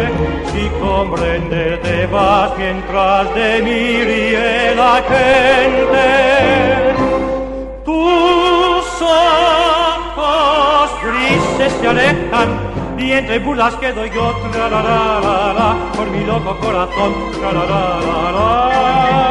[0.51, 6.07] si comprenderte vas mientras de mí ríe la gente.
[7.89, 12.49] Tus ojos grises se alejan
[12.99, 17.65] y entre burlas quedo yo, tra la la la, por mi loco corazón, tra la
[17.65, 19.30] la la la.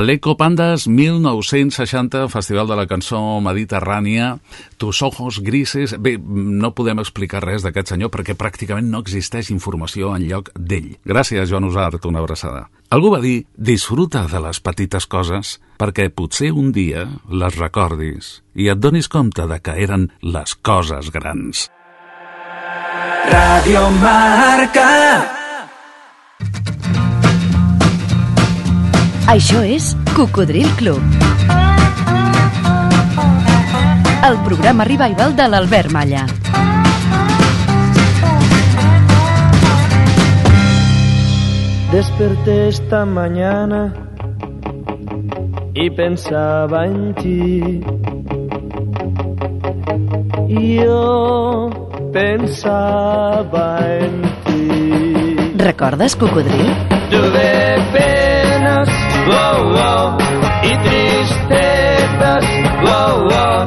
[0.00, 4.38] L'Eco Pandas 1960, Festival de la Cançó Mediterrània,
[4.76, 5.94] Tus ojos grises...
[5.96, 10.98] Bé, no podem explicar res d'aquest senyor perquè pràcticament no existeix informació en lloc d'ell.
[11.06, 12.66] Gràcies, Joan Usart, una abraçada.
[12.92, 18.68] Algú va dir, disfruta de les petites coses perquè potser un dia les recordis i
[18.68, 21.70] et donis compte de que eren les coses grans.
[23.32, 24.92] Radio Marca.
[29.26, 31.02] Això és Cocodril Club.
[34.28, 36.22] El programa revival de l'Albert Malla.
[41.90, 43.92] Desperté esta mañana
[45.74, 47.82] y pensaba en ti.
[50.48, 51.70] Y yo
[52.12, 55.52] pensaba en ti.
[55.56, 56.72] Recordes Cocodril?
[57.10, 58.15] Tuve penas,
[59.26, 60.18] wow, wow,
[60.62, 62.44] y tristezas,
[62.82, 63.66] wow, wow.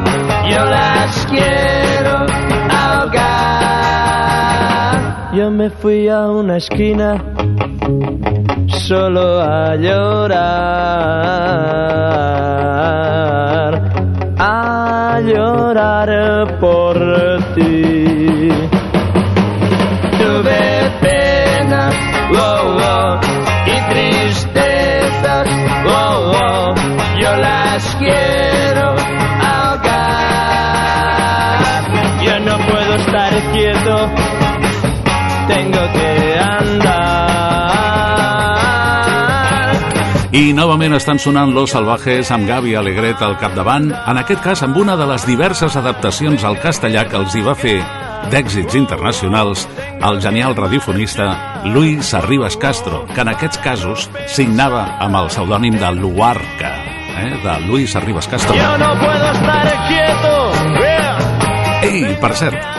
[0.49, 2.25] Yo las quiero
[2.69, 3.39] ahogar.
[5.33, 7.23] Yo me fui a una esquina
[8.67, 10.39] solo a llorar,
[14.39, 16.97] a llorar por
[17.55, 18.49] ti.
[20.17, 21.95] Tuve penas,
[22.33, 23.28] oh, oh, y
[25.47, 26.75] oh, oh,
[27.19, 28.95] yo las quiero
[29.41, 30.03] ahogar.
[32.23, 34.09] Yo no puedo estar quieto,
[35.47, 36.78] tengo que andar.
[40.29, 44.77] I novament estan sonant Los Salvajes amb Gavi Alegret al capdavant, en aquest cas amb
[44.77, 47.79] una de les diverses adaptacions al castellà que els hi va fer
[48.29, 49.65] d'èxits internacionals
[50.05, 51.31] el genial radiofonista
[51.73, 56.75] Luis Arribas Castro, que en aquests casos signava amb el pseudònim de Luarca,
[57.17, 58.53] eh, de Luis Arribas Castro.
[58.53, 60.35] Yo no puedo estar quieto.
[60.77, 61.89] Yeah.
[61.89, 62.78] Ei, per cert,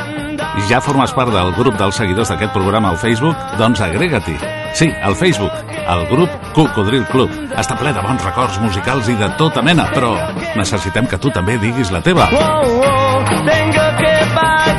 [0.70, 3.38] ja formes part del grup dels seguidors d'aquest programa al Facebook?
[3.58, 4.36] Doncs agrega-t'hi.
[4.78, 7.34] Sí, al Facebook, el grup Cocodril Club.
[7.58, 10.14] Està ple de bons records musicals i de tota mena, però
[10.54, 12.30] necessitem que tu també diguis la teva.
[12.30, 14.69] Oh, oh, tengo que pagar.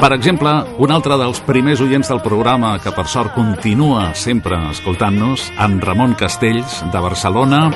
[0.00, 0.52] Per exemple,
[0.82, 6.14] un altre dels primers oients del programa que per sort continua sempre escoltant-nos, en Ramon
[6.18, 7.68] Castells, de Barcelona,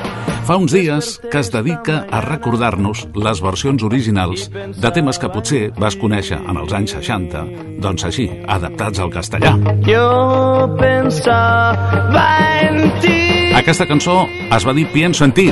[0.49, 5.63] fa uns dies que es dedica a recordar-nos les versions originals de temes que potser
[5.77, 7.45] vas conèixer en els anys 60,
[7.85, 9.55] doncs així, adaptats al castellà.
[9.87, 12.29] Yo pensaba
[12.65, 13.19] en ti.
[13.59, 15.51] Aquesta cançó es va dir Pienso en ti,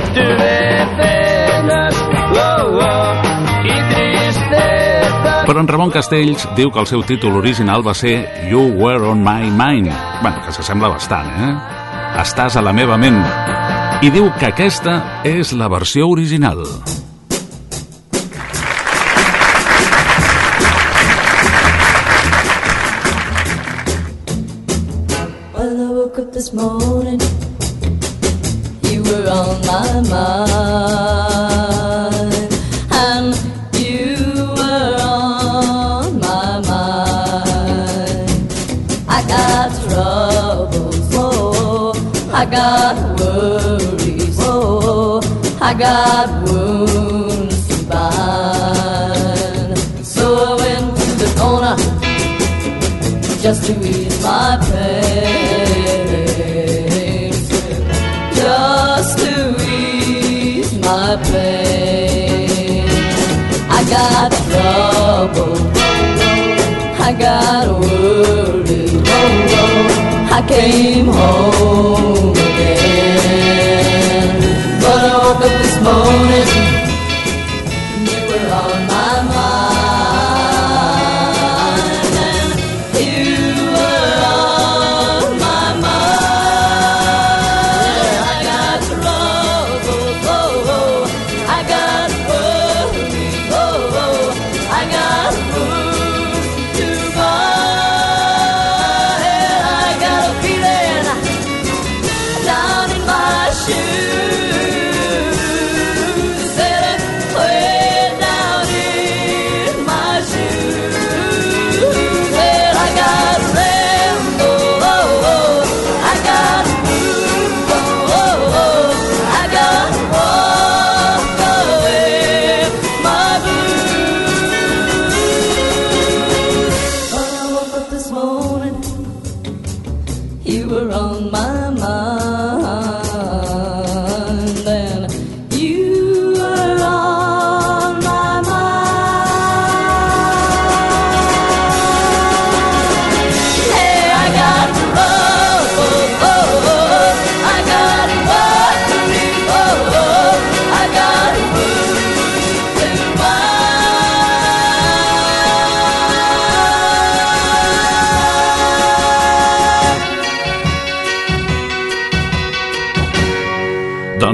[1.67, 1.95] penas,
[2.33, 2.96] oh, oh.
[5.47, 8.17] Però en Ramon Castells diu que el seu títol original va ser
[8.51, 9.87] You Were On My Mind.
[10.21, 11.53] bueno, que s'assembla bastant, eh?
[12.19, 13.21] Estàs a la meva ment.
[14.03, 16.65] I diu que aquesta és la versió original.
[26.33, 26.86] This morning,
[42.39, 45.21] I got worries, oh,
[45.59, 49.75] I got wounds to bind.
[50.05, 51.75] So I went to the corner
[53.41, 56.13] just to ease my pain.
[58.35, 59.33] Just to
[59.67, 62.87] ease my pain.
[63.67, 65.57] I got trouble.
[67.01, 68.89] I got worry.
[68.93, 70.06] Oh, oh.
[70.37, 73.17] I came home again.
[74.79, 76.66] But I woke up this morning.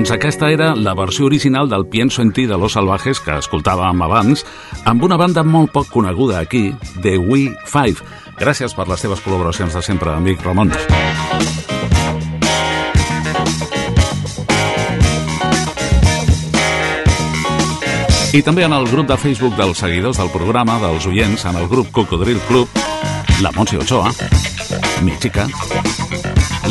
[0.04, 4.02] Doncs aquesta era la versió original del Pienso en ti de Los Salvajes que escoltàvem
[4.04, 4.42] abans,
[4.84, 6.74] amb una banda molt poc coneguda aquí,
[7.06, 8.04] The We Five.
[8.36, 10.76] Gràcies per les teves col·laboracions de sempre, amic Ramon.
[18.36, 21.72] I també en el grup de Facebook dels seguidors del programa, dels oients, en el
[21.72, 22.68] grup Cocodril Club,
[23.40, 24.12] la Montse Ochoa,
[25.00, 25.48] mi xica,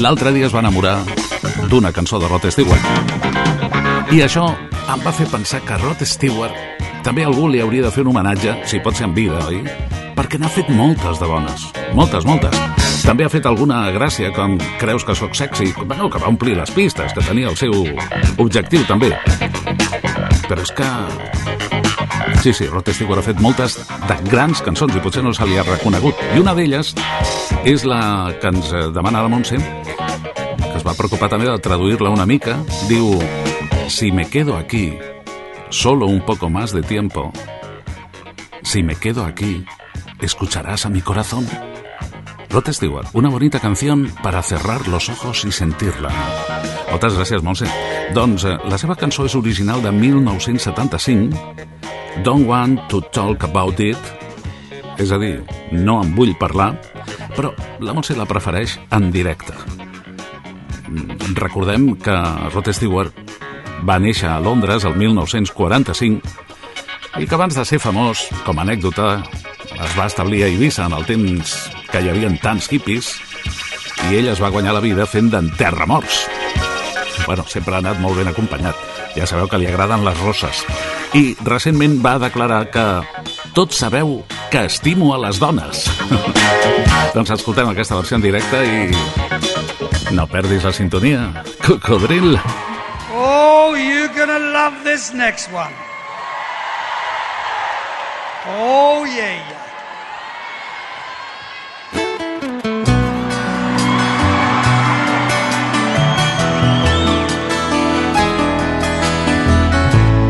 [0.05, 0.99] l'altre dia es va enamorar
[1.73, 2.83] d'una cançó de Rod Stewart.
[4.12, 4.45] I això
[4.93, 6.53] em va fer pensar que Rod Stewart
[7.01, 9.62] també algú li hauria de fer un homenatge, si pot ser en vida, oi?
[10.12, 11.64] perquè n'ha fet moltes de bones.
[11.97, 12.53] Moltes, moltes.
[13.07, 16.70] També ha fet alguna gràcia com Creus que sóc sexy, bueno, que va omplir les
[16.77, 17.73] pistes, que tenia el seu
[18.37, 19.14] objectiu també.
[20.51, 20.91] Però és que...
[22.43, 23.79] Sí, sí, Rod Stewart ha fet moltes
[24.11, 26.20] de grans cançons i potser no se li ha reconegut.
[26.37, 26.93] I una d'elles
[27.64, 28.03] és la
[28.43, 29.57] que ens demana la Montse,
[30.73, 32.57] que es va preocupar també de traduir-la una mica.
[32.89, 33.18] Diu,
[33.89, 34.97] si me quedo aquí,
[35.70, 37.31] solo un poco más de tiempo,
[38.62, 39.64] si me quedo aquí,
[40.20, 41.47] ¿escucharás a mi corazón?
[42.49, 46.11] Rod Stewart, una bonita canción para cerrar los ojos y sentirla.
[46.93, 47.64] Moltes gràcies, Montse.
[48.12, 51.41] Doncs eh, la seva cançó és original de 1975,
[52.23, 53.97] Don't Want to Talk About It,
[55.01, 55.39] és a dir,
[55.73, 56.75] no en vull parlar,
[57.33, 59.57] però la Montse la prefereix en directe.
[60.93, 62.14] Mm, Recordem que
[62.53, 63.12] Rod Stewart
[63.88, 66.20] va néixer a Londres el 1945
[67.20, 69.22] i que abans de ser famós, com a anècdota,
[69.72, 71.55] es va establir a Eivissa en el temps
[71.90, 73.11] que hi havia tants hippies
[74.11, 76.26] i ell es va guanyar la vida fent d'enterramorts.
[77.26, 78.76] Bueno, sempre ha anat molt ben acompanyat.
[79.16, 80.64] Ja sabeu que li agraden les roses.
[81.12, 82.86] I recentment va declarar que
[83.53, 85.84] tots sabeu que estimo a les dones.
[87.16, 89.51] doncs escoltem aquesta versió en directe i
[90.11, 91.44] no perdis la sintonia.
[91.64, 92.38] Cocodril.
[93.14, 95.72] Oh, you're gonna love this next one.
[98.48, 99.62] Oh, yeah, yeah.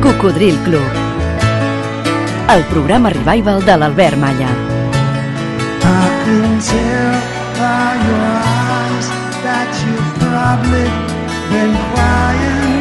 [0.03, 0.83] Cocodril Club.
[2.49, 4.49] El programa revival de l'Albert Malla.
[5.85, 7.21] I can tell
[7.57, 8.82] by your eyes
[9.43, 10.87] that you've probably
[11.51, 12.72] been crying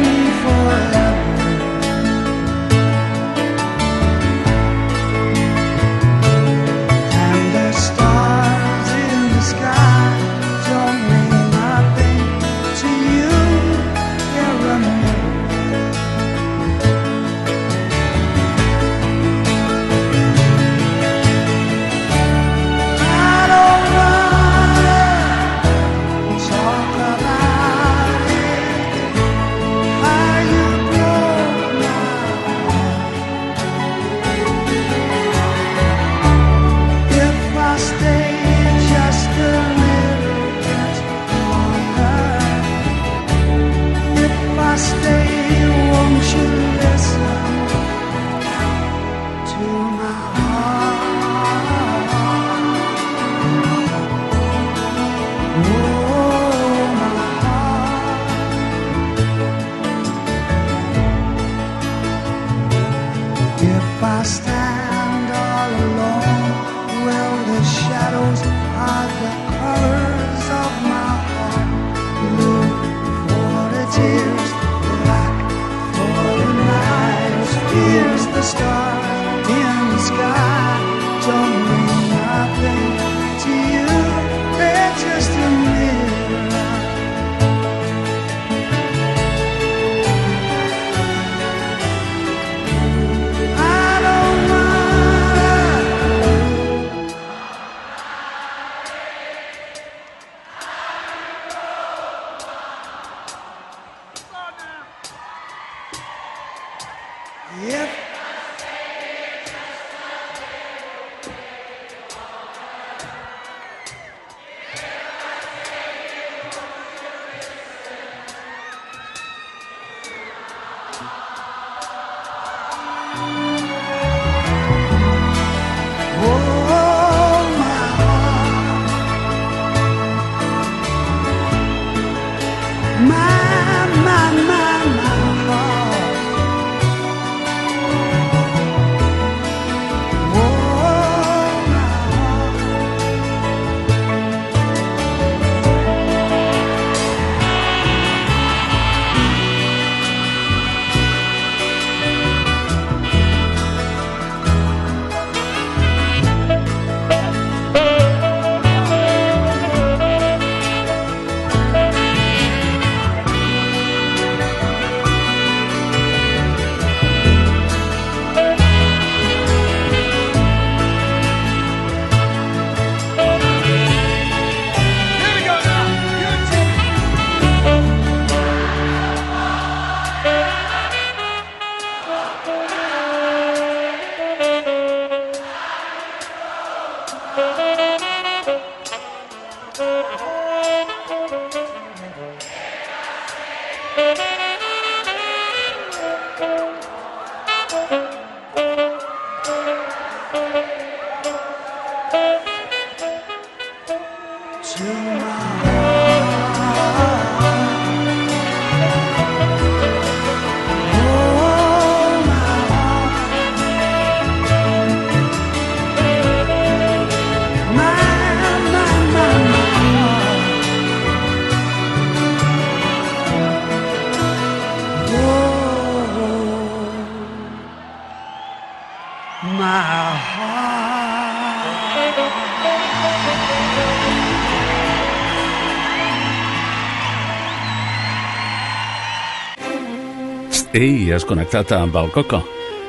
[241.12, 242.38] Has connectat amb el Coco.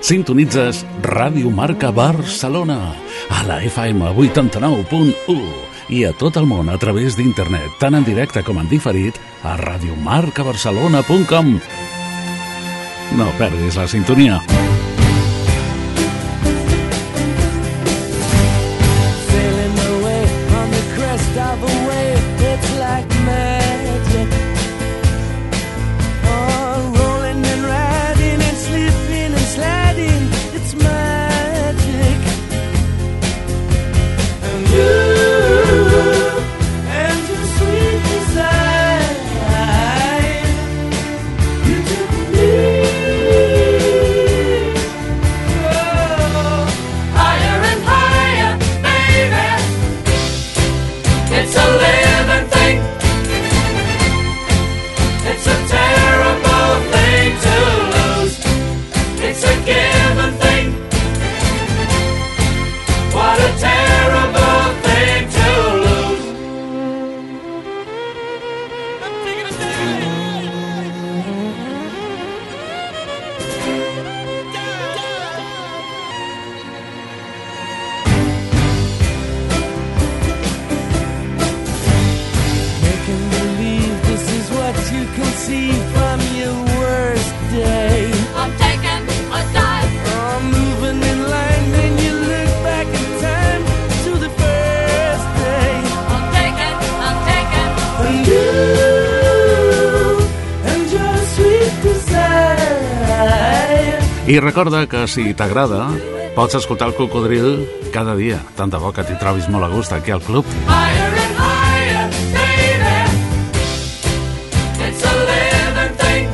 [0.03, 2.77] Sintonitzes Ràdio Marca Barcelona
[3.27, 8.43] a la FM 89.1 i a tot el món a través d'internet, tant en directe
[8.47, 11.57] com en diferit, a radiomarcabarcelona.com.
[13.19, 14.39] No perdis la sintonia.
[104.43, 105.87] Recorda que si t'agrada,
[106.35, 107.63] pots escoltar el Cocodril
[107.93, 108.41] cada dia.
[108.57, 110.45] Tant de bo que t'hi trobis molt a gust aquí al club.
[110.67, 112.97] Higher and higher, baby.
[114.87, 116.27] It's a living thing.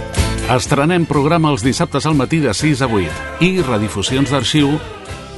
[0.55, 4.79] Estrenem programa els dissabtes al matí de 6 a 8 i redifusions d'arxiu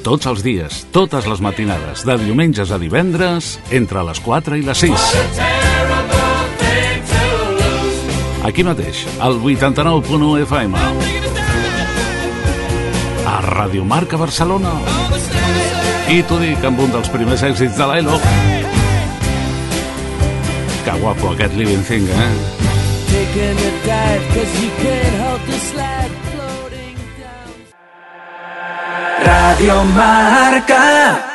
[0.02, 4.82] tots els dies, totes les matinades, de diumenges a divendres, entre les 4 i les
[4.82, 5.12] 6.
[5.38, 6.32] Terrible
[6.64, 7.28] thing to
[7.60, 8.48] lose.
[8.50, 11.01] Aquí mateix, al 89.1 FM.
[13.42, 14.70] Radio Marca Barcelona.
[16.12, 18.20] I t'ho dic amb un dels primers èxits de l'Elo.
[20.86, 22.30] Que guapo aquest Living Thing, eh?
[23.10, 27.50] Taking a dive, cause you can't the slide floating down.
[29.26, 31.31] Radio Marca.